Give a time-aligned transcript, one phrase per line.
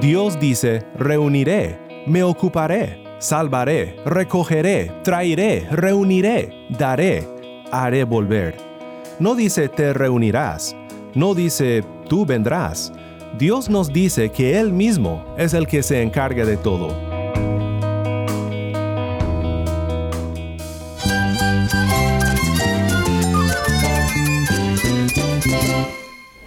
[0.00, 7.26] Dios dice, reuniré, me ocuparé, salvaré, recogeré, traeré, reuniré, daré,
[7.72, 8.56] haré volver.
[9.18, 10.76] No dice te reunirás,
[11.14, 12.92] no dice tú vendrás.
[13.38, 17.05] Dios nos dice que Él mismo es el que se encarga de todo.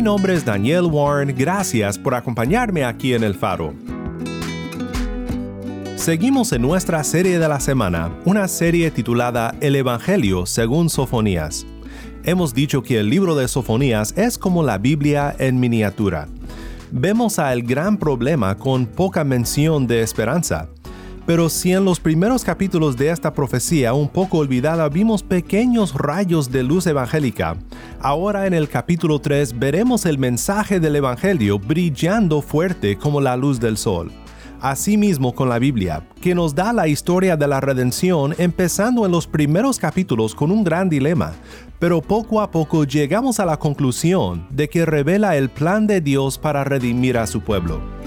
[0.00, 3.74] Mi nombre es Daniel Warren, gracias por acompañarme aquí en El Faro.
[5.96, 11.66] Seguimos en nuestra serie de la semana, una serie titulada El Evangelio según Sofonías.
[12.24, 16.28] Hemos dicho que el libro de Sofonías es como la Biblia en miniatura.
[16.90, 20.70] Vemos al gran problema con poca mención de esperanza.
[21.30, 26.50] Pero si en los primeros capítulos de esta profecía un poco olvidada vimos pequeños rayos
[26.50, 27.56] de luz evangélica,
[28.00, 33.60] ahora en el capítulo 3 veremos el mensaje del Evangelio brillando fuerte como la luz
[33.60, 34.10] del sol.
[34.60, 39.28] Asimismo con la Biblia, que nos da la historia de la redención empezando en los
[39.28, 41.34] primeros capítulos con un gran dilema,
[41.78, 46.38] pero poco a poco llegamos a la conclusión de que revela el plan de Dios
[46.38, 47.99] para redimir a su pueblo.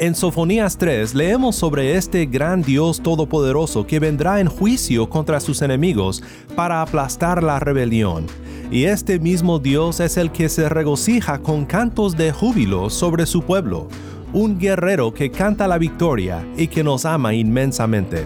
[0.00, 5.60] En Sofonías 3 leemos sobre este gran Dios todopoderoso que vendrá en juicio contra sus
[5.60, 6.22] enemigos
[6.56, 8.24] para aplastar la rebelión.
[8.70, 13.42] Y este mismo Dios es el que se regocija con cantos de júbilo sobre su
[13.42, 13.88] pueblo,
[14.32, 18.24] un guerrero que canta la victoria y que nos ama inmensamente.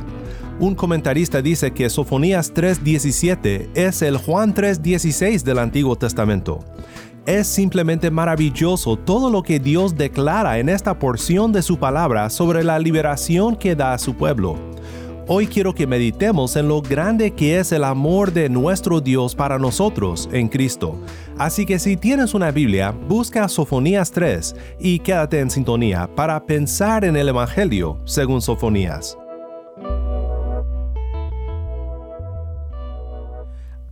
[0.60, 6.60] Un comentarista dice que Sofonías 3.17 es el Juan 3.16 del Antiguo Testamento.
[7.26, 12.62] Es simplemente maravilloso todo lo que Dios declara en esta porción de su palabra sobre
[12.62, 14.58] la liberación que da a su pueblo.
[15.26, 19.58] Hoy quiero que meditemos en lo grande que es el amor de nuestro Dios para
[19.58, 21.00] nosotros en Cristo.
[21.38, 27.06] Así que si tienes una Biblia, busca Sofonías 3 y quédate en sintonía para pensar
[27.06, 29.16] en el Evangelio según Sofonías.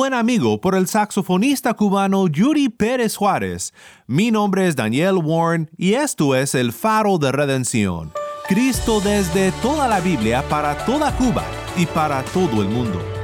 [0.01, 3.71] Buen amigo por el saxofonista cubano Yuri Pérez Juárez.
[4.07, 8.11] Mi nombre es Daniel Warren y esto es El Faro de Redención.
[8.47, 11.43] Cristo desde toda la Biblia para toda Cuba
[11.77, 13.20] y para todo el mundo.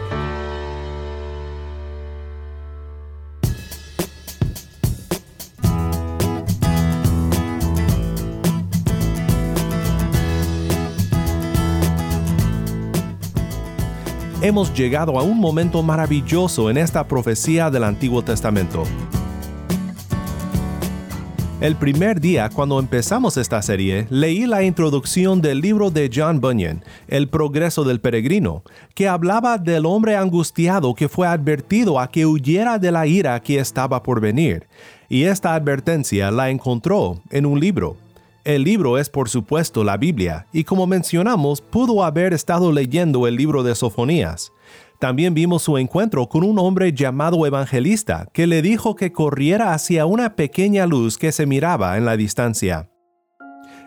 [14.41, 18.83] Hemos llegado a un momento maravilloso en esta profecía del Antiguo Testamento.
[21.59, 26.83] El primer día cuando empezamos esta serie, leí la introducción del libro de John Bunyan,
[27.07, 28.61] El progreso del peregrino,
[28.93, 33.57] que hablaba del hombre angustiado que fue advertido a que huyera de la ira que
[33.57, 34.67] estaba por venir,
[35.09, 37.97] y esta advertencia la encontró en un libro.
[38.47, 43.35] El libro es por supuesto la Biblia, y como mencionamos, pudo haber estado leyendo el
[43.35, 44.53] libro de Sofonías.
[45.01, 50.05] También vimos su encuentro con un hombre llamado evangelista, que le dijo que corriera hacia
[50.05, 52.89] una pequeña luz que se miraba en la distancia.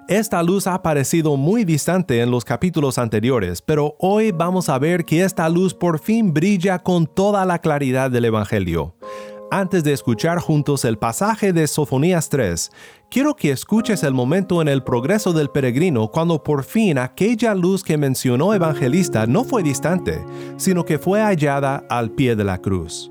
[0.09, 5.07] Esta luz ha parecido muy distante en los capítulos anteriores, pero hoy vamos a ver
[5.07, 8.95] que esta luz por fin brilla con toda la claridad del Evangelio.
[9.53, 12.71] Antes de escuchar juntos el pasaje de Sofonías 3,
[13.11, 17.83] quiero que escuches el momento en el progreso del peregrino cuando por fin aquella luz
[17.83, 20.25] que mencionó Evangelista no fue distante,
[20.57, 23.11] sino que fue hallada al pie de la cruz.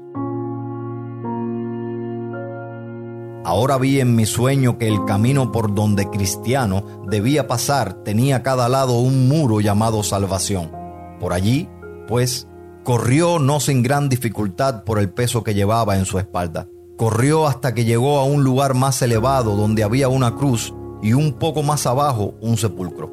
[3.44, 8.44] Ahora vi en mi sueño que el camino por donde Cristiano debía pasar tenía a
[8.44, 10.72] cada lado un muro llamado salvación.
[11.20, 11.68] Por allí,
[12.08, 12.48] pues,
[12.84, 16.68] Corrió no sin gran dificultad por el peso que llevaba en su espalda.
[16.98, 21.34] Corrió hasta que llegó a un lugar más elevado donde había una cruz y un
[21.34, 23.12] poco más abajo un sepulcro.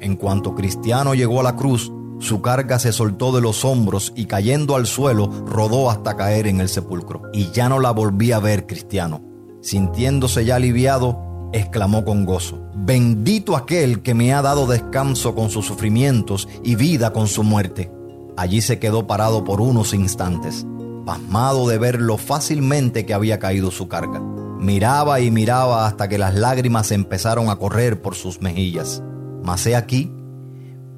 [0.00, 4.26] En cuanto Cristiano llegó a la cruz, su carga se soltó de los hombros y
[4.26, 7.22] cayendo al suelo rodó hasta caer en el sepulcro.
[7.32, 9.22] Y ya no la volví a ver Cristiano.
[9.60, 15.66] Sintiéndose ya aliviado, exclamó con gozo, bendito aquel que me ha dado descanso con sus
[15.66, 17.90] sufrimientos y vida con su muerte.
[18.38, 20.64] Allí se quedó parado por unos instantes,
[21.04, 24.20] pasmado de ver lo fácilmente que había caído su carga.
[24.60, 29.02] Miraba y miraba hasta que las lágrimas empezaron a correr por sus mejillas.
[29.42, 30.12] Mas he aquí,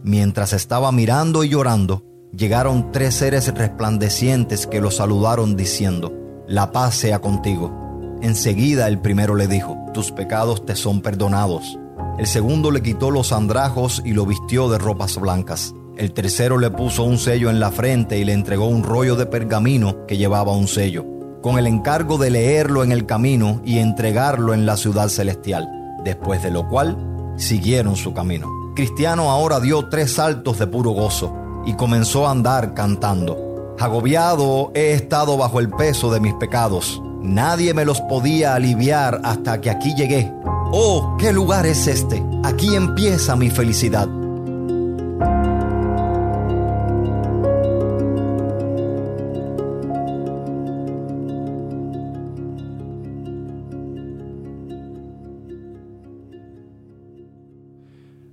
[0.05, 2.05] mientras estaba mirando y llorando,
[2.37, 6.13] llegaron tres seres resplandecientes que lo saludaron diciendo,
[6.47, 8.19] La paz sea contigo.
[8.21, 11.79] Enseguida el primero le dijo, Tus pecados te son perdonados.
[12.19, 15.73] El segundo le quitó los andrajos y lo vistió de ropas blancas.
[16.01, 19.27] El tercero le puso un sello en la frente y le entregó un rollo de
[19.27, 21.05] pergamino que llevaba un sello,
[21.43, 25.69] con el encargo de leerlo en el camino y entregarlo en la ciudad celestial,
[26.03, 26.97] después de lo cual
[27.37, 28.49] siguieron su camino.
[28.75, 33.77] Cristiano ahora dio tres saltos de puro gozo y comenzó a andar cantando.
[33.79, 37.03] Agobiado he estado bajo el peso de mis pecados.
[37.21, 40.33] Nadie me los podía aliviar hasta que aquí llegué.
[40.73, 42.25] Oh, ¿qué lugar es este?
[42.43, 44.09] Aquí empieza mi felicidad.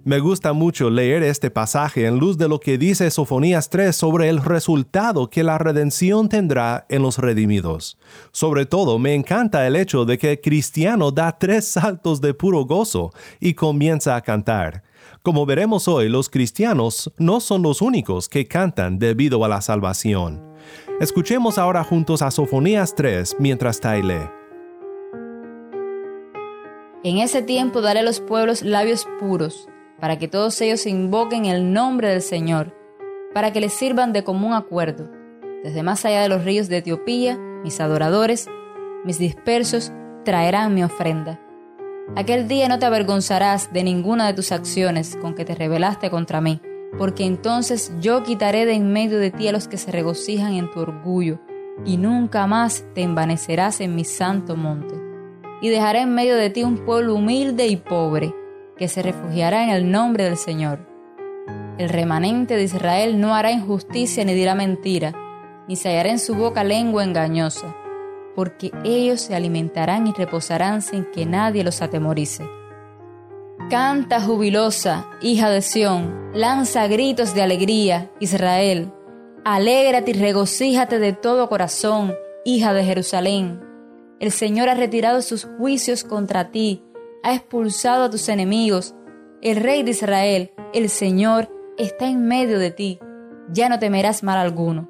[0.08, 4.30] Me gusta mucho leer este pasaje en luz de lo que dice Sofonías 3 sobre
[4.30, 7.98] el resultado que la redención tendrá en los redimidos.
[8.32, 12.64] Sobre todo me encanta el hecho de que el cristiano da tres saltos de puro
[12.64, 13.12] gozo
[13.42, 14.82] y comienza a cantar.
[15.24, 20.42] Como veremos hoy, los cristianos no son los únicos que cantan debido a la salvación.
[21.02, 24.32] Escuchemos ahora juntos a Sofonías 3 mientras Taile.
[27.04, 29.68] En ese tiempo daré a los pueblos labios puros
[30.00, 32.76] para que todos ellos invoquen el nombre del Señor,
[33.34, 35.10] para que les sirvan de común acuerdo.
[35.64, 38.48] Desde más allá de los ríos de Etiopía, mis adoradores,
[39.04, 39.92] mis dispersos,
[40.24, 41.40] traerán mi ofrenda.
[42.16, 46.42] Aquel día no te avergonzarás de ninguna de tus acciones con que te rebelaste contra
[46.42, 46.62] mí,
[46.98, 50.72] porque entonces yo quitaré de en medio de ti a los que se regocijan en
[50.72, 51.40] tu orgullo,
[51.86, 54.96] y nunca más te envanecerás en mi santo monte.
[55.62, 58.34] Y dejaré en medio de ti un pueblo humilde y pobre,
[58.78, 60.80] que se refugiará en el nombre del Señor.
[61.78, 65.14] El remanente de Israel no hará injusticia ni dirá mentira,
[65.68, 67.76] ni se hallará en su boca lengua engañosa,
[68.36, 72.46] porque ellos se alimentarán y reposarán sin que nadie los atemorice.
[73.70, 78.94] Canta jubilosa, hija de Sión, lanza gritos de alegría, Israel.
[79.44, 82.16] Alégrate y regocíjate de todo corazón,
[82.46, 83.62] hija de Jerusalén.
[84.20, 86.82] El Señor ha retirado sus juicios contra ti
[87.28, 88.96] ha expulsado a tus enemigos.
[89.42, 93.00] El rey de Israel, el Señor, está en medio de ti.
[93.52, 94.90] Ya no temerás mal alguno.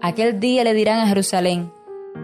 [0.00, 1.70] Aquel día le dirán a Jerusalén,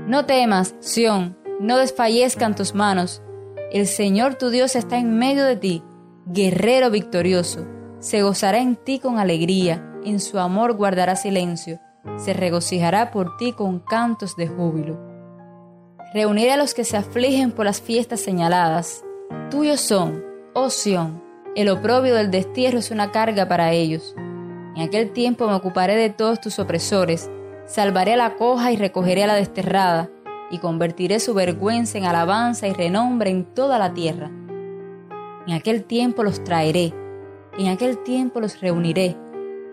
[0.06, 3.22] no temas, Sión, no desfallezcan tus manos.
[3.70, 5.82] El Señor tu Dios está en medio de ti,
[6.24, 7.66] guerrero victorioso.
[7.98, 11.78] Se gozará en ti con alegría, en su amor guardará silencio,
[12.16, 14.98] se regocijará por ti con cantos de júbilo.
[16.14, 19.02] Reuniré a los que se afligen por las fiestas señaladas.
[19.50, 21.22] Tuyos son, oh Sión,
[21.54, 24.14] el oprobio del destierro es una carga para ellos.
[24.76, 27.30] En aquel tiempo me ocuparé de todos tus opresores,
[27.66, 30.10] salvaré a la coja y recogeré a la desterrada,
[30.50, 34.30] y convertiré su vergüenza en alabanza y renombre en toda la tierra.
[35.46, 36.92] En aquel tiempo los traeré,
[37.58, 39.16] en aquel tiempo los reuniré.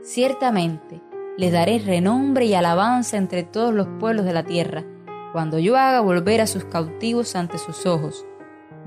[0.04, 1.02] Ciertamente
[1.38, 4.84] les daré renombre y alabanza entre todos los pueblos de la tierra,
[5.32, 8.26] cuando yo haga volver a sus cautivos ante sus ojos,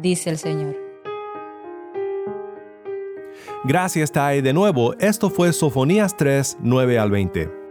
[0.00, 0.76] dice el Señor.
[3.64, 4.42] Gracias, Tai.
[4.42, 7.66] De nuevo, esto fue Sofonías 3, 9 al 20.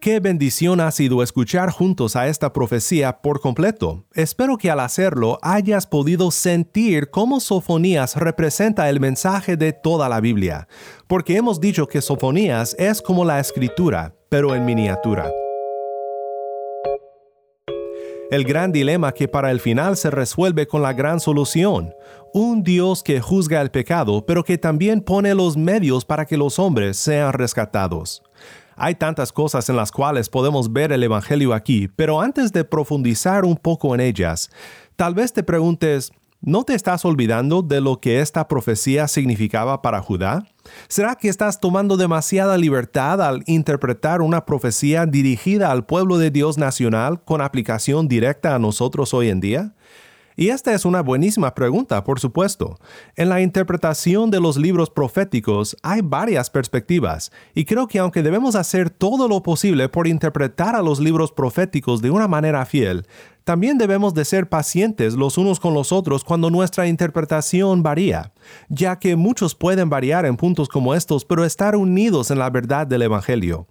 [0.00, 4.06] Qué bendición ha sido escuchar juntos a esta profecía por completo.
[4.14, 10.20] Espero que al hacerlo hayas podido sentir cómo Sofonías representa el mensaje de toda la
[10.20, 10.68] Biblia,
[11.06, 15.30] porque hemos dicho que Sofonías es como la escritura, pero en miniatura.
[18.30, 21.92] El gran dilema que para el final se resuelve con la gran solución,
[22.32, 26.60] un Dios que juzga el pecado, pero que también pone los medios para que los
[26.60, 28.22] hombres sean rescatados.
[28.76, 33.44] Hay tantas cosas en las cuales podemos ver el Evangelio aquí, pero antes de profundizar
[33.44, 34.48] un poco en ellas,
[34.94, 40.00] tal vez te preguntes, ¿no te estás olvidando de lo que esta profecía significaba para
[40.02, 40.44] Judá?
[40.88, 46.58] ¿Será que estás tomando demasiada libertad al interpretar una profecía dirigida al pueblo de Dios
[46.58, 49.74] nacional con aplicación directa a nosotros hoy en día?
[50.36, 52.78] Y esta es una buenísima pregunta, por supuesto.
[53.16, 58.54] En la interpretación de los libros proféticos hay varias perspectivas, y creo que aunque debemos
[58.54, 63.06] hacer todo lo posible por interpretar a los libros proféticos de una manera fiel,
[63.44, 68.32] también debemos de ser pacientes los unos con los otros cuando nuestra interpretación varía,
[68.68, 72.86] ya que muchos pueden variar en puntos como estos, pero estar unidos en la verdad
[72.86, 73.66] del Evangelio.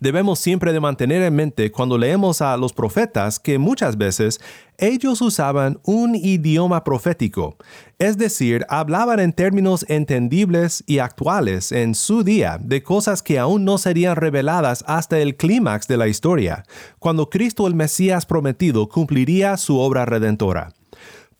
[0.00, 4.40] Debemos siempre de mantener en mente cuando leemos a los profetas que muchas veces
[4.78, 7.56] ellos usaban un idioma profético,
[7.98, 13.64] es decir, hablaban en términos entendibles y actuales en su día de cosas que aún
[13.64, 16.64] no serían reveladas hasta el clímax de la historia,
[16.98, 20.72] cuando Cristo el Mesías prometido cumpliría su obra redentora.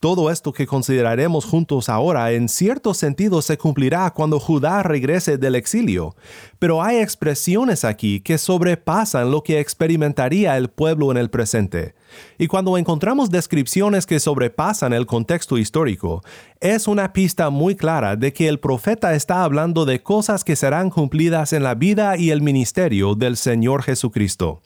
[0.03, 5.55] Todo esto que consideraremos juntos ahora en cierto sentido se cumplirá cuando Judá regrese del
[5.55, 6.13] exilio,
[6.59, 11.95] pero hay expresiones aquí que sobrepasan lo que experimentaría el pueblo en el presente.
[12.37, 16.21] Y cuando encontramos descripciones que sobrepasan el contexto histórico,
[16.59, 20.89] es una pista muy clara de que el profeta está hablando de cosas que serán
[20.89, 24.61] cumplidas en la vida y el ministerio del Señor Jesucristo.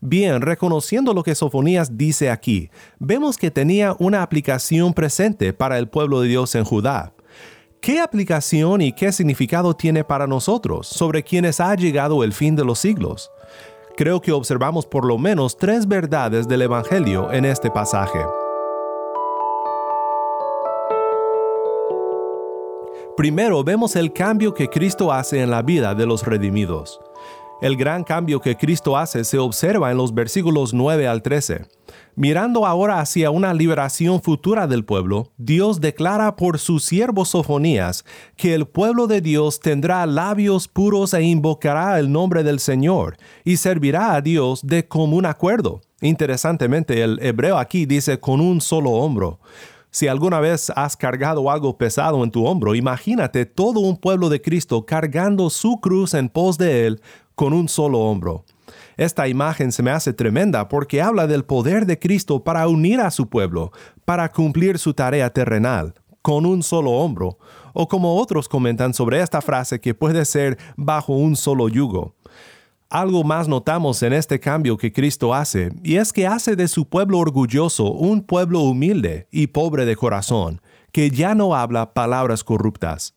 [0.00, 5.88] Bien, reconociendo lo que Sofonías dice aquí, vemos que tenía una aplicación presente para el
[5.88, 7.12] pueblo de Dios en Judá.
[7.80, 12.64] ¿Qué aplicación y qué significado tiene para nosotros sobre quienes ha llegado el fin de
[12.64, 13.30] los siglos?
[13.96, 18.20] Creo que observamos por lo menos tres verdades del Evangelio en este pasaje.
[23.16, 27.00] Primero vemos el cambio que Cristo hace en la vida de los redimidos.
[27.60, 31.66] El gran cambio que Cristo hace se observa en los versículos 9 al 13.
[32.14, 38.04] Mirando ahora hacia una liberación futura del pueblo, Dios declara por sus siervos Sofonías
[38.36, 43.56] que el pueblo de Dios tendrá labios puros e invocará el nombre del Señor y
[43.56, 45.80] servirá a Dios de común acuerdo.
[46.00, 49.40] Interesantemente, el hebreo aquí dice con un solo hombro.
[49.90, 54.40] Si alguna vez has cargado algo pesado en tu hombro, imagínate todo un pueblo de
[54.40, 57.00] Cristo cargando su cruz en pos de Él
[57.38, 58.44] con un solo hombro.
[58.96, 63.12] Esta imagen se me hace tremenda porque habla del poder de Cristo para unir a
[63.12, 63.70] su pueblo,
[64.04, 67.38] para cumplir su tarea terrenal, con un solo hombro,
[67.74, 72.16] o como otros comentan sobre esta frase que puede ser bajo un solo yugo.
[72.90, 76.88] Algo más notamos en este cambio que Cristo hace, y es que hace de su
[76.88, 83.14] pueblo orgulloso un pueblo humilde y pobre de corazón, que ya no habla palabras corruptas.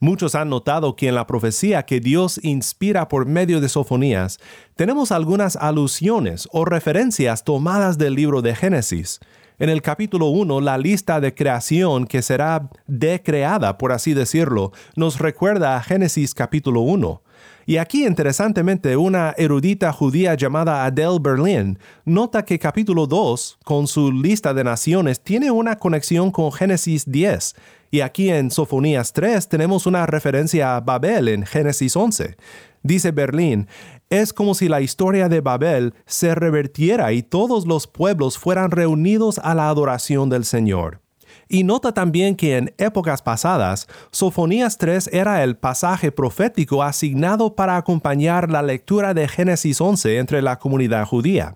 [0.00, 4.38] Muchos han notado que en la profecía que Dios inspira por medio de Sofonías,
[4.76, 9.18] tenemos algunas alusiones o referencias tomadas del libro de Génesis.
[9.58, 15.18] En el capítulo 1, la lista de creación que será decreada, por así decirlo, nos
[15.18, 17.20] recuerda a Génesis capítulo 1.
[17.68, 24.10] Y aquí, interesantemente, una erudita judía llamada Adele Berlin nota que capítulo 2, con su
[24.10, 27.56] lista de naciones, tiene una conexión con Génesis 10.
[27.90, 32.38] Y aquí en Sofonías 3 tenemos una referencia a Babel en Génesis 11.
[32.82, 33.68] Dice Berlín,
[34.08, 39.38] es como si la historia de Babel se revertiera y todos los pueblos fueran reunidos
[39.40, 41.02] a la adoración del Señor.
[41.48, 47.76] Y nota también que en épocas pasadas, Sofonías 3 era el pasaje profético asignado para
[47.76, 51.54] acompañar la lectura de Génesis 11 entre la comunidad judía.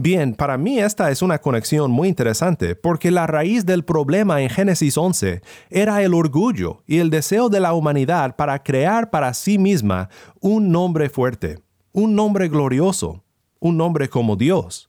[0.00, 4.48] Bien, para mí esta es una conexión muy interesante porque la raíz del problema en
[4.48, 9.58] Génesis 11 era el orgullo y el deseo de la humanidad para crear para sí
[9.58, 11.58] misma un nombre fuerte,
[11.90, 13.24] un nombre glorioso,
[13.58, 14.87] un nombre como Dios.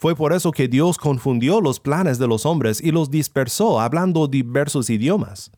[0.00, 4.28] Fue por eso que Dios confundió los planes de los hombres y los dispersó hablando
[4.28, 5.52] diversos idiomas.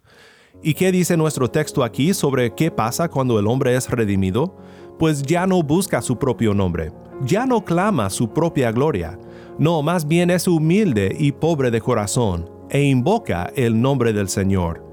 [0.65, 4.57] ¿Y qué dice nuestro texto aquí sobre qué pasa cuando el hombre es redimido?
[4.99, 6.91] Pues ya no busca su propio nombre,
[7.25, 9.17] ya no clama su propia gloria,
[9.61, 14.85] no, más bien es humilde y pobre de corazón, e invoca el nombre del Señor.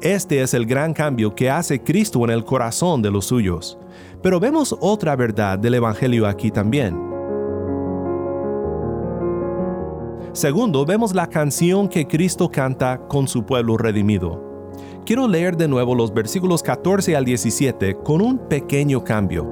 [0.00, 3.78] Este es el gran cambio que hace Cristo en el corazón de los suyos.
[4.22, 7.11] Pero vemos otra verdad del Evangelio aquí también.
[10.32, 14.70] Segundo, vemos la canción que Cristo canta con su pueblo redimido.
[15.04, 19.46] Quiero leer de nuevo los versículos 14 al 17 con un pequeño cambio.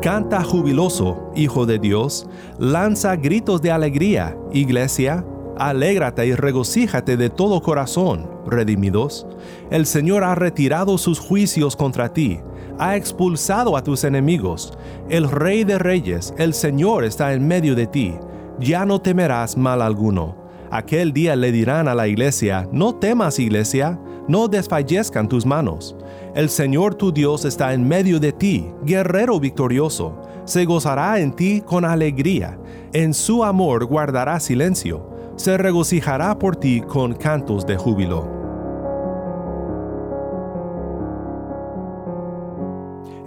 [0.00, 5.24] Canta jubiloso, Hijo de Dios, lanza gritos de alegría, Iglesia,
[5.58, 9.26] alégrate y regocíjate de todo corazón, redimidos.
[9.72, 12.38] El Señor ha retirado sus juicios contra ti,
[12.78, 14.72] ha expulsado a tus enemigos.
[15.08, 18.14] El Rey de Reyes, el Señor está en medio de ti
[18.58, 20.36] ya no temerás mal alguno.
[20.70, 25.96] Aquel día le dirán a la iglesia, no temas iglesia, no desfallezcan tus manos.
[26.34, 30.16] El Señor tu Dios está en medio de ti, guerrero victorioso.
[30.44, 32.58] Se gozará en ti con alegría,
[32.92, 38.39] en su amor guardará silencio, se regocijará por ti con cantos de júbilo.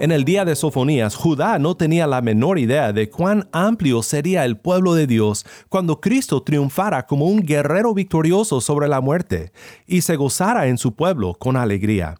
[0.04, 4.44] En el día de Sofonías, Judá no tenía la menor idea de cuán amplio sería
[4.44, 9.54] el pueblo de Dios cuando Cristo triunfara como un guerrero victorioso sobre la muerte
[9.88, 12.16] y se gozara en su pueblo con alegría.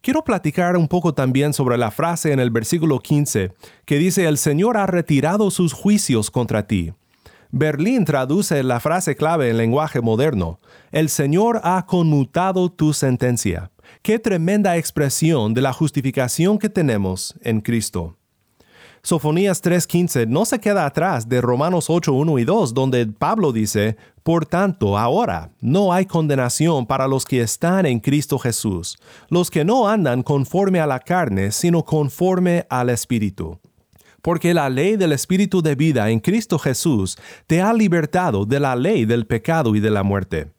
[0.00, 3.52] Quiero platicar un poco también sobre la frase en el versículo 15
[3.84, 6.94] que dice el Señor ha retirado sus juicios contra ti.
[7.50, 10.58] Berlín traduce la frase clave en lenguaje moderno.
[10.90, 13.70] El Señor ha conmutado tu sentencia.
[14.02, 18.16] Qué tremenda expresión de la justificación que tenemos en Cristo.
[19.02, 24.46] Sofonías 3:15 no se queda atrás de Romanos 8:1 y 2, donde Pablo dice, Por
[24.46, 28.98] tanto, ahora no hay condenación para los que están en Cristo Jesús,
[29.30, 33.58] los que no andan conforme a la carne, sino conforme al Espíritu.
[34.20, 38.74] Porque la ley del Espíritu de vida en Cristo Jesús te ha libertado de la
[38.76, 40.50] ley del pecado y de la muerte.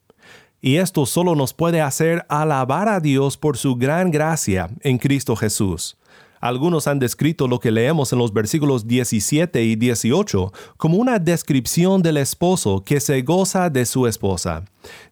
[0.62, 5.36] Y esto solo nos puede hacer alabar a Dios por su gran gracia en Cristo
[5.36, 5.98] Jesús.
[6.42, 12.02] Algunos han descrito lo que leemos en los versículos 17 y 18 como una descripción
[12.02, 14.64] del esposo que se goza de su esposa.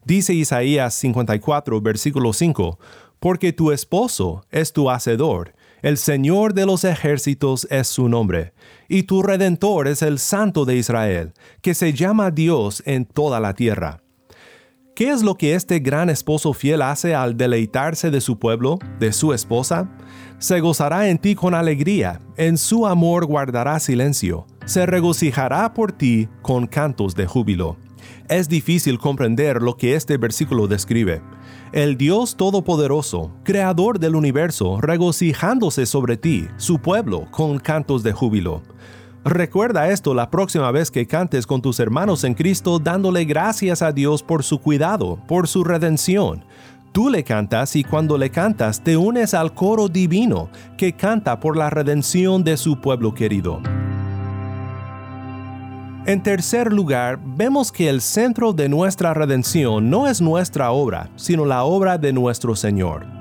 [0.04, 2.78] Dice Isaías 54, versículo 5,
[3.20, 8.52] Porque tu esposo es tu hacedor, el Señor de los ejércitos es su nombre,
[8.88, 13.54] y tu redentor es el Santo de Israel, que se llama Dios en toda la
[13.54, 14.00] tierra.
[14.98, 19.12] ¿Qué es lo que este gran esposo fiel hace al deleitarse de su pueblo, de
[19.12, 19.88] su esposa?
[20.40, 26.28] Se gozará en ti con alegría, en su amor guardará silencio, se regocijará por ti
[26.42, 27.76] con cantos de júbilo.
[28.28, 31.22] Es difícil comprender lo que este versículo describe.
[31.70, 38.62] El Dios Todopoderoso, Creador del universo, regocijándose sobre ti, su pueblo, con cantos de júbilo.
[39.24, 43.92] Recuerda esto la próxima vez que cantes con tus hermanos en Cristo dándole gracias a
[43.92, 46.44] Dios por su cuidado, por su redención.
[46.92, 51.56] Tú le cantas y cuando le cantas te unes al coro divino que canta por
[51.56, 53.60] la redención de su pueblo querido.
[56.06, 61.44] En tercer lugar, vemos que el centro de nuestra redención no es nuestra obra, sino
[61.44, 63.17] la obra de nuestro Señor.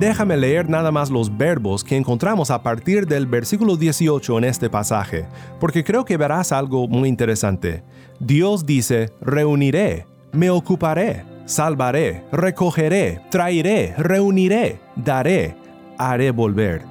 [0.00, 4.68] Déjame leer nada más los verbos que encontramos a partir del versículo 18 en este
[4.68, 5.24] pasaje,
[5.60, 7.84] porque creo que verás algo muy interesante.
[8.18, 15.56] Dios dice, reuniré, me ocuparé, salvaré, recogeré, traeré, reuniré, daré,
[15.96, 16.82] haré volver.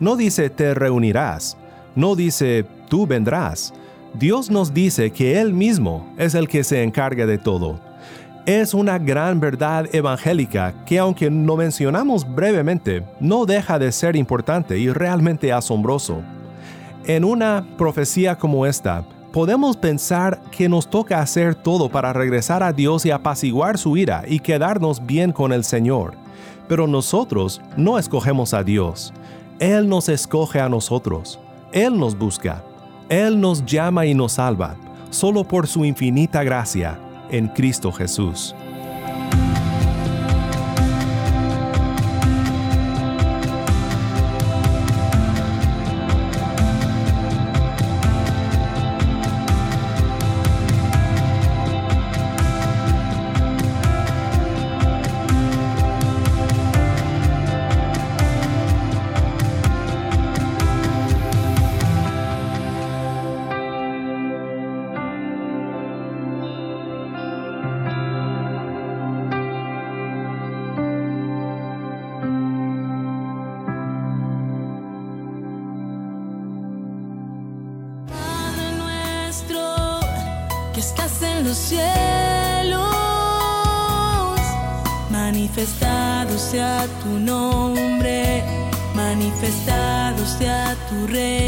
[0.00, 1.58] No dice te reunirás,
[1.94, 3.74] no dice tú vendrás.
[4.14, 7.87] Dios nos dice que Él mismo es el que se encarga de todo.
[8.48, 14.78] Es una gran verdad evangélica que aunque lo mencionamos brevemente, no deja de ser importante
[14.78, 16.22] y realmente asombroso.
[17.04, 22.72] En una profecía como esta, podemos pensar que nos toca hacer todo para regresar a
[22.72, 26.14] Dios y apaciguar su ira y quedarnos bien con el Señor.
[26.68, 29.12] Pero nosotros no escogemos a Dios.
[29.58, 31.38] Él nos escoge a nosotros.
[31.70, 32.64] Él nos busca.
[33.10, 34.74] Él nos llama y nos salva,
[35.10, 36.98] solo por su infinita gracia
[37.30, 38.54] en Cristo Jesús.
[87.02, 88.44] Tu nombre,
[88.94, 91.47] manifestado sea tu reino.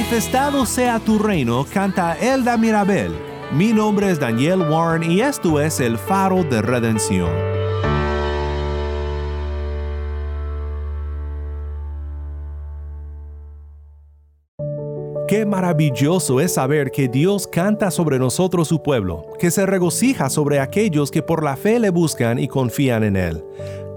[0.00, 3.12] Manifestado sea tu reino, canta Elda Mirabel.
[3.52, 7.28] Mi nombre es Daniel Warren y esto es el faro de redención.
[15.28, 20.60] Qué maravilloso es saber que Dios canta sobre nosotros su pueblo, que se regocija sobre
[20.60, 23.44] aquellos que por la fe le buscan y confían en Él.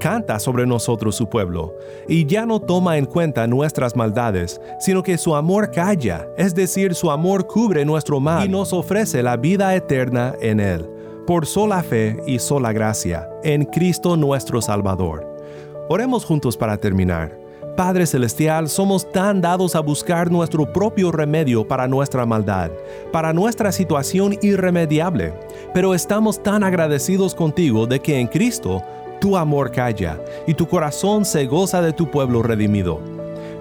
[0.03, 1.77] Canta sobre nosotros su pueblo,
[2.09, 6.93] y ya no toma en cuenta nuestras maldades, sino que su amor calla, es decir,
[6.93, 10.89] su amor cubre nuestro mal y nos ofrece la vida eterna en Él,
[11.25, 15.25] por sola fe y sola gracia, en Cristo nuestro Salvador.
[15.87, 17.39] Oremos juntos para terminar.
[17.77, 22.71] Padre Celestial, somos tan dados a buscar nuestro propio remedio para nuestra maldad,
[23.13, 25.33] para nuestra situación irremediable,
[25.73, 28.83] pero estamos tan agradecidos contigo de que en Cristo
[29.23, 32.99] tu amor calla y tu corazón se goza de tu pueblo redimido.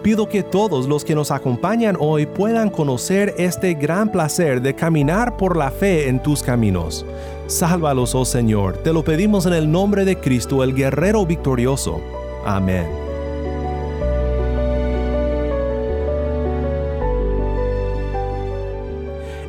[0.03, 5.37] Pido que todos los que nos acompañan hoy puedan conocer este gran placer de caminar
[5.37, 7.07] por la fe en tus caminos.
[7.47, 12.01] Sálvalos, oh Señor, te lo pedimos en el nombre de Cristo, el guerrero victorioso.
[12.45, 12.89] Amén.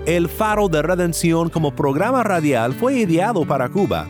[0.05, 4.09] El Faro de Redención como programa radial fue ideado para Cuba,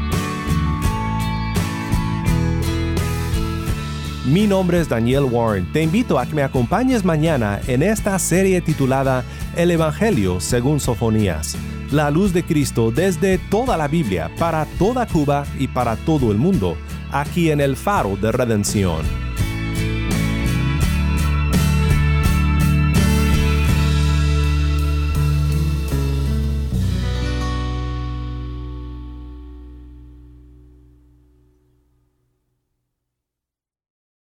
[4.25, 5.65] Mi nombre es Daniel Warren.
[5.73, 9.23] Te invito a que me acompañes mañana en esta serie titulada
[9.55, 11.57] El Evangelio según Sofonías,
[11.91, 16.37] la luz de Cristo desde toda la Biblia, para toda Cuba y para todo el
[16.37, 16.77] mundo
[17.11, 19.01] aquí en el faro de redención.